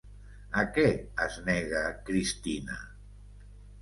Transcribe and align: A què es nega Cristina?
A 0.61 0.61
què 0.77 0.85
es 1.25 1.37
nega 1.49 1.83
Cristina? 2.09 2.79